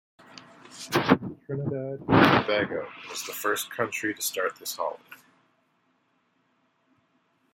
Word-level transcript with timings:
Trinidad 1.45 1.99
and 2.07 2.07
Tobago 2.07 2.89
was 3.07 3.23
the 3.27 3.33
first 3.33 3.69
country 3.69 4.15
to 4.15 4.21
start 4.23 4.55
this 4.55 4.75
holiday. 4.75 5.03